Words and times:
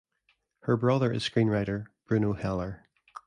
Her 0.61 0.75
brother 0.75 1.11
is 1.13 1.21
screenwriter 1.29 1.85
Bruno 2.07 2.33
Heller. 2.33 2.87